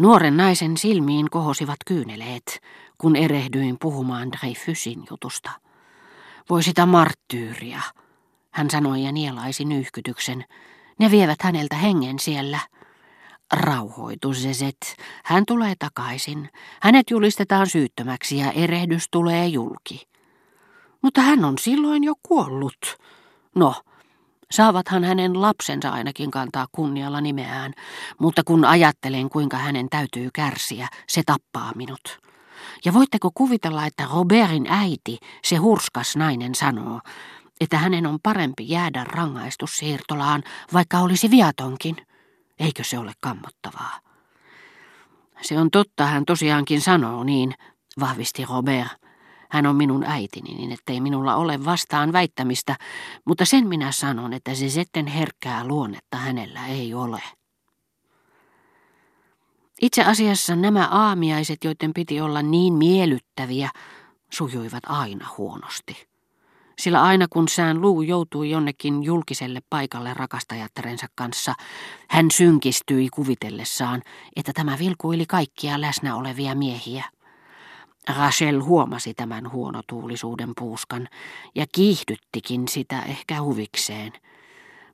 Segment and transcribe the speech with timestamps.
[0.00, 2.60] Nuoren naisen silmiin kohosivat kyyneleet,
[2.98, 5.50] kun erehdyin puhumaan Dreyfusin jutusta.
[6.50, 7.82] Voi sitä marttyyriä,
[8.50, 10.44] hän sanoi ja nielaisi nyyhkytyksen.
[10.98, 12.58] Ne vievät häneltä hengen siellä.
[13.52, 16.48] Rauhoitu Zezet, hän tulee takaisin.
[16.82, 20.08] Hänet julistetaan syyttömäksi ja erehdys tulee julki.
[21.02, 22.96] Mutta hän on silloin jo kuollut.
[23.54, 23.74] No,
[24.52, 27.72] Saavathan hänen lapsensa ainakin kantaa kunnialla nimeään,
[28.18, 32.18] mutta kun ajattelen, kuinka hänen täytyy kärsiä, se tappaa minut.
[32.84, 37.00] Ja voitteko kuvitella, että Robertin äiti, se hurskas nainen, sanoo,
[37.60, 41.96] että hänen on parempi jäädä rangaistussiirtolaan, vaikka olisi viatonkin?
[42.58, 44.00] Eikö se ole kammottavaa?
[45.42, 47.54] Se on totta, hän tosiaankin sanoo niin,
[48.00, 48.99] vahvisti Robert.
[49.50, 52.76] Hän on minun äitini, niin ettei minulla ole vastaan väittämistä,
[53.24, 57.22] mutta sen minä sanon, että se sitten herkkää luonnetta hänellä ei ole.
[59.80, 63.70] Itse asiassa nämä aamiaiset, joiden piti olla niin miellyttäviä,
[64.30, 66.10] sujuivat aina huonosti.
[66.78, 71.54] Sillä aina kun sään luu joutui jonnekin julkiselle paikalle rakastajattarensa kanssa,
[72.08, 74.02] hän synkistyi kuvitellessaan,
[74.36, 77.04] että tämä vilkuili kaikkia läsnä olevia miehiä.
[78.08, 81.08] Rachel huomasi tämän huonotuulisuuden puuskan
[81.54, 84.12] ja kiihdyttikin sitä ehkä huvikseen.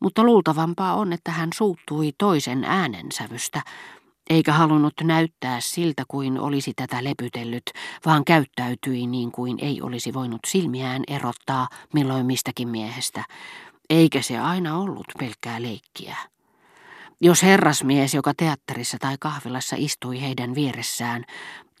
[0.00, 3.62] Mutta luultavampaa on, että hän suuttui toisen äänensävystä,
[4.30, 7.64] eikä halunnut näyttää siltä kuin olisi tätä lepytellyt,
[8.06, 13.24] vaan käyttäytyi niin kuin ei olisi voinut silmiään erottaa milloin mistäkin miehestä,
[13.90, 16.16] eikä se aina ollut pelkkää leikkiä.
[17.24, 21.24] Jos herrasmies, joka teatterissa tai kahvilassa istui heidän vieressään,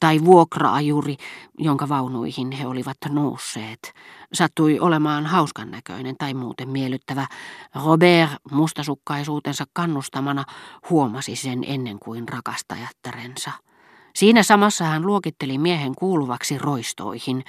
[0.00, 1.16] tai vuokraajuri,
[1.58, 3.94] jonka vaunuihin he olivat nousseet,
[4.32, 7.26] sattui olemaan hauskan näköinen tai muuten miellyttävä,
[7.84, 10.44] Robert mustasukkaisuutensa kannustamana
[10.90, 13.50] huomasi sen ennen kuin rakastajattarensa.
[14.14, 17.44] Siinä samassa hän luokitteli miehen kuuluvaksi roistoihin,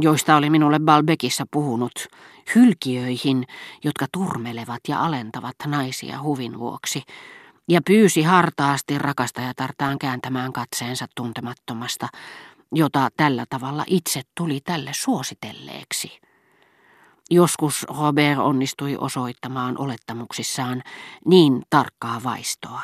[0.00, 2.06] joista oli minulle Balbekissa puhunut,
[2.54, 3.44] hylkiöihin,
[3.84, 7.02] jotka turmelevat ja alentavat naisia huvin vuoksi,
[7.68, 12.08] ja pyysi hartaasti rakastajatartaan kääntämään katseensa tuntemattomasta,
[12.72, 16.20] jota tällä tavalla itse tuli tälle suositelleeksi.
[17.30, 20.82] Joskus Robert onnistui osoittamaan olettamuksissaan
[21.24, 22.80] niin tarkkaa vaistoa,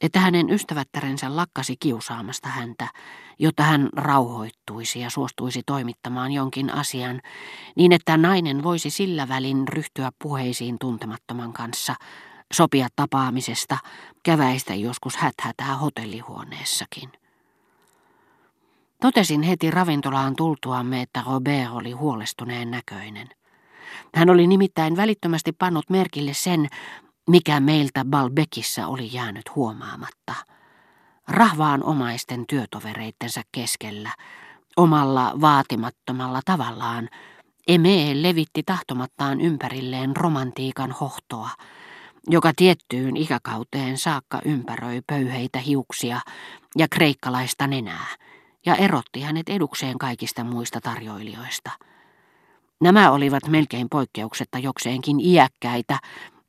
[0.00, 2.88] että hänen ystävättärensä lakkasi kiusaamasta häntä,
[3.38, 7.20] jotta hän rauhoittuisi ja suostuisi toimittamaan jonkin asian,
[7.76, 11.94] niin että nainen voisi sillä välin ryhtyä puheisiin tuntemattoman kanssa,
[12.52, 13.78] sopia tapaamisesta,
[14.22, 17.12] käväistä joskus häthätää hotellihuoneessakin.
[19.00, 23.28] Totesin heti ravintolaan tultuamme, että Robert oli huolestuneen näköinen.
[24.14, 26.68] Hän oli nimittäin välittömästi pannut merkille sen,
[27.28, 30.34] mikä meiltä Balbekissa oli jäänyt huomaamatta.
[31.28, 34.10] Rahvaan omaisten työtovereittensa keskellä,
[34.76, 37.08] omalla vaatimattomalla tavallaan,
[37.68, 41.50] Eme levitti tahtomattaan ympärilleen romantiikan hohtoa,
[42.26, 46.20] joka tiettyyn ikäkauteen saakka ympäröi pöyheitä hiuksia
[46.76, 48.06] ja kreikkalaista nenää,
[48.66, 51.70] ja erotti hänet edukseen kaikista muista tarjoilijoista.
[52.80, 55.98] Nämä olivat melkein poikkeuksetta jokseenkin iäkkäitä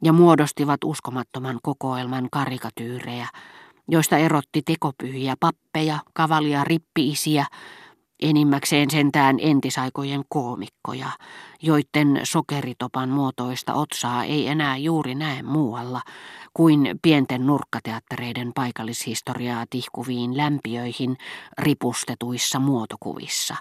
[0.03, 3.27] ja muodostivat uskomattoman kokoelman karikatyyrejä,
[3.87, 7.45] joista erotti tekopyhiä pappeja, kavalia rippiisiä,
[8.21, 11.09] enimmäkseen sentään entisaikojen koomikkoja,
[11.61, 16.01] joiden sokeritopan muotoista otsaa ei enää juuri näe muualla
[16.53, 21.17] kuin pienten nurkkateattereiden paikallishistoriaa tihkuviin lämpiöihin
[21.57, 23.55] ripustetuissa muotokuvissa,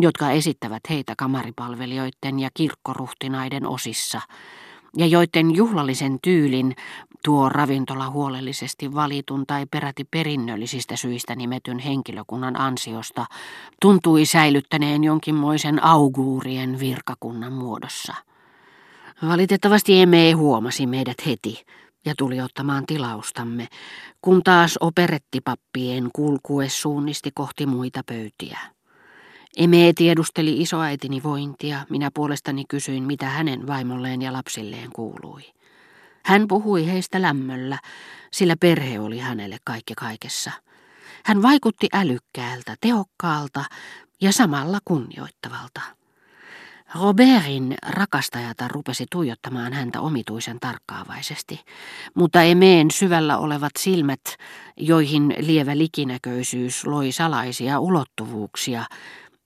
[0.00, 4.20] jotka esittävät heitä kamaripalvelijoiden ja kirkkoruhtinaiden osissa,
[4.96, 6.76] ja joiden juhlallisen tyylin
[7.24, 13.26] tuo ravintola huolellisesti valitun tai peräti perinnöllisistä syistä nimetyn henkilökunnan ansiosta
[13.80, 18.14] tuntui säilyttäneen jonkinmoisen auguurien virkakunnan muodossa.
[19.28, 21.64] Valitettavasti emme huomasi meidät heti
[22.04, 23.68] ja tuli ottamaan tilaustamme,
[24.22, 28.75] kun taas operettipappien kulkue suunnisti kohti muita pöytiä.
[29.56, 35.42] Eme tiedusteli isoäitini vointia, minä puolestani kysyin, mitä hänen vaimolleen ja lapsilleen kuului.
[36.24, 37.78] Hän puhui heistä lämmöllä,
[38.32, 40.50] sillä perhe oli hänelle kaikki kaikessa.
[41.24, 43.64] Hän vaikutti älykkäältä, tehokkaalta
[44.20, 45.80] ja samalla kunnioittavalta.
[46.94, 51.60] Robertin rakastajata rupesi tuijottamaan häntä omituisen tarkkaavaisesti,
[52.14, 54.20] mutta emeen syvällä olevat silmät,
[54.76, 58.84] joihin lievä likinäköisyys loi salaisia ulottuvuuksia,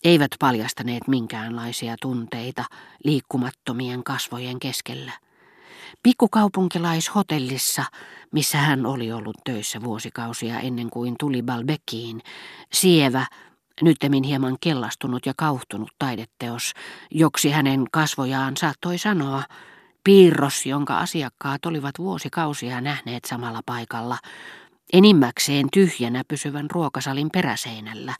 [0.05, 2.64] eivät paljastaneet minkäänlaisia tunteita
[3.05, 5.12] liikkumattomien kasvojen keskellä.
[6.02, 7.85] Pikkukaupunkilaishotellissa,
[8.32, 12.20] missä hän oli ollut töissä vuosikausia ennen kuin tuli Balbekiin,
[12.73, 13.26] sievä,
[13.82, 16.73] nyttemmin hieman kellastunut ja kauhtunut taideteos,
[17.11, 19.43] joksi hänen kasvojaan saattoi sanoa,
[20.05, 24.19] piirros, jonka asiakkaat olivat vuosikausia nähneet samalla paikalla,
[24.93, 28.14] enimmäkseen tyhjänä pysyvän ruokasalin peräseinällä,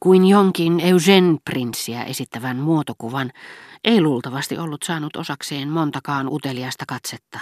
[0.00, 3.30] kuin jonkin Eugene Prinssiä esittävän muotokuvan,
[3.84, 7.40] ei luultavasti ollut saanut osakseen montakaan uteliasta katsetta.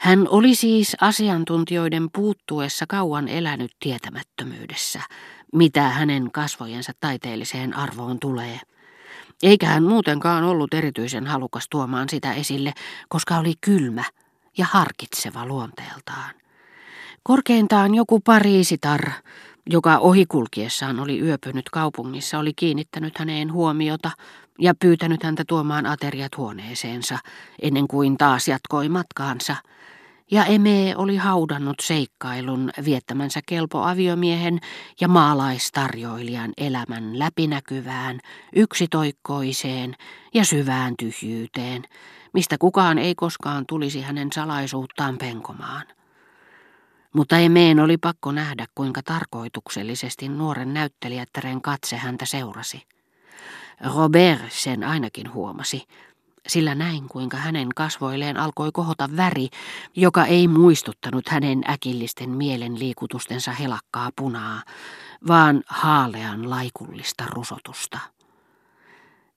[0.00, 5.00] Hän oli siis asiantuntijoiden puuttuessa kauan elänyt tietämättömyydessä,
[5.52, 8.60] mitä hänen kasvojensa taiteelliseen arvoon tulee.
[9.42, 12.72] Eikä hän muutenkaan ollut erityisen halukas tuomaan sitä esille,
[13.08, 14.04] koska oli kylmä
[14.58, 16.34] ja harkitseva luonteeltaan.
[17.22, 19.00] Korkeintaan joku pariisitar,
[19.66, 24.10] joka ohikulkiessaan oli yöpynyt kaupungissa, oli kiinnittänyt häneen huomiota
[24.58, 27.18] ja pyytänyt häntä tuomaan ateriat huoneeseensa,
[27.62, 29.56] ennen kuin taas jatkoi matkaansa.
[30.30, 34.60] Ja Eme oli haudannut seikkailun viettämänsä kelpo aviomiehen
[35.00, 38.20] ja maalaistarjoilijan elämän läpinäkyvään,
[38.56, 39.94] yksitoikkoiseen
[40.34, 41.82] ja syvään tyhjyyteen,
[42.32, 45.95] mistä kukaan ei koskaan tulisi hänen salaisuuttaan penkomaan.
[47.16, 52.82] Mutta Emeen oli pakko nähdä, kuinka tarkoituksellisesti nuoren näyttelijättären katse häntä seurasi.
[53.94, 55.84] Robert sen ainakin huomasi,
[56.46, 59.48] sillä näin kuinka hänen kasvoilleen alkoi kohota väri,
[59.94, 64.62] joka ei muistuttanut hänen äkillisten mielenliikutustensa helakkaa punaa,
[65.28, 67.98] vaan haalean laikullista rusotusta.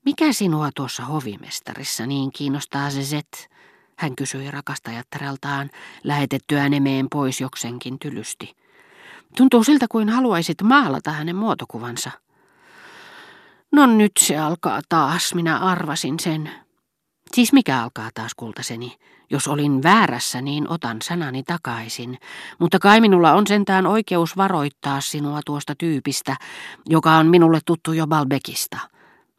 [0.06, 3.50] Mikä sinua tuossa hovimestarissa niin kiinnostaa Zezet?
[4.00, 5.69] Hän kysyi rakastajattareltaan,
[6.04, 8.56] lähetettyään emeen pois joksenkin tylysti.
[9.38, 12.12] Tuntuu siltä kuin haluaisit maalata hänen muotokuvansa.
[13.72, 16.51] No nyt se alkaa taas, minä arvasin sen.
[17.34, 18.98] Siis mikä alkaa taas, kultaseni?
[19.30, 22.18] Jos olin väärässä, niin otan sanani takaisin.
[22.60, 26.36] Mutta kai minulla on sentään oikeus varoittaa sinua tuosta tyypistä,
[26.86, 28.78] joka on minulle tuttu jo Balbekista.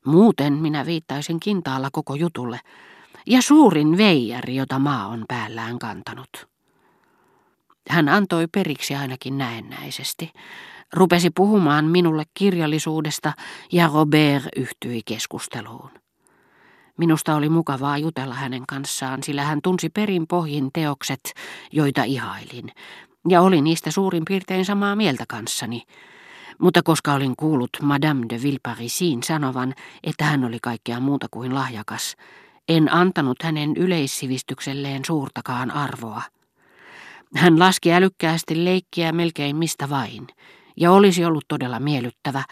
[0.06, 2.60] Muuten minä viittaisin kintaalla koko jutulle
[3.26, 6.48] ja suurin veijäri, jota maa on päällään kantanut.
[7.88, 10.32] Hän antoi periksi ainakin näennäisesti.
[10.92, 13.32] Rupesi puhumaan minulle kirjallisuudesta
[13.72, 15.90] ja Robert yhtyi keskusteluun.
[16.98, 21.20] Minusta oli mukavaa jutella hänen kanssaan, sillä hän tunsi perin pohjin teokset,
[21.72, 22.72] joita ihailin,
[23.28, 25.82] ja oli niistä suurin piirtein samaa mieltä kanssani.
[26.58, 32.16] Mutta koska olin kuullut Madame de Villeparisin sanovan, että hän oli kaikkea muuta kuin lahjakas,
[32.68, 36.22] en antanut hänen yleissivistykselleen suurtakaan arvoa.
[37.36, 40.26] Hän laski älykkäästi leikkiä melkein mistä vain,
[40.76, 42.44] ja olisi ollut todella miellyttävä,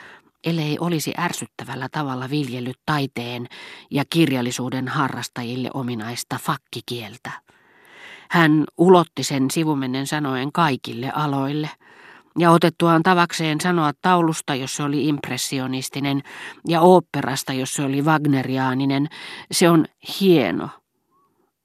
[0.45, 3.47] ellei olisi ärsyttävällä tavalla viljellyt taiteen
[3.91, 7.31] ja kirjallisuuden harrastajille ominaista fakkikieltä.
[8.31, 11.71] Hän ulotti sen sivumennen sanoen kaikille aloille–
[12.39, 16.23] ja otettuaan tavakseen sanoa taulusta, jos se oli impressionistinen,
[16.69, 19.09] ja oopperasta, jos se oli wagneriaaninen,
[19.53, 19.85] se on
[20.21, 20.69] hieno.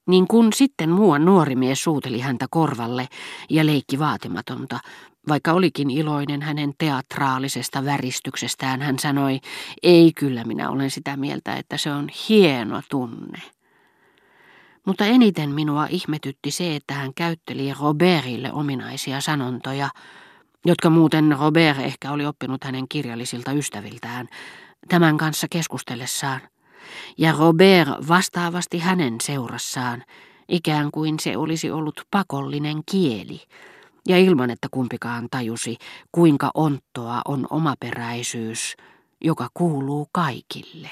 [0.08, 3.08] Niin kun sitten muuan nuori mies suuteli häntä korvalle
[3.50, 4.80] ja leikki vaatimatonta,
[5.28, 9.40] vaikka olikin iloinen hänen teatraalisesta väristyksestään, hän sanoi,
[9.84, 13.42] ei kyllä minä olen sitä mieltä, että se on hieno tunne.
[14.86, 19.90] Mutta eniten minua ihmetytti se, että hän käytteli Robertille ominaisia sanontoja,
[20.66, 24.28] jotka muuten Robert ehkä oli oppinut hänen kirjallisilta ystäviltään,
[24.88, 26.42] tämän kanssa keskustellessaan.
[27.18, 30.04] Ja Robert vastaavasti hänen seurassaan,
[30.50, 33.42] ikään kuin se olisi ollut pakollinen kieli,
[34.08, 35.78] ja ilman että kumpikaan tajusi,
[36.12, 38.76] kuinka onttoa on omaperäisyys,
[39.22, 40.90] joka kuuluu kaikille.